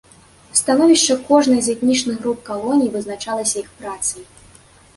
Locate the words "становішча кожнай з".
0.59-1.75